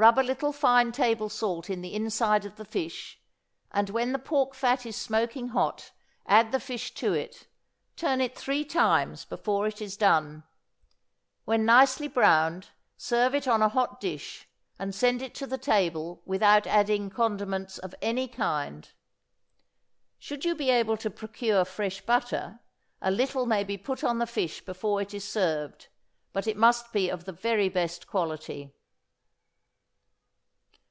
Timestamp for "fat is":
4.54-4.94